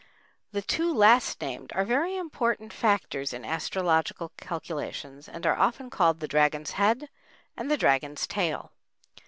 [0.51, 6.21] The two last named are very important factors in astrological calculations and are often called
[6.21, 7.07] the Dragon's Head
[7.55, 8.71] and the Dragon's Tail.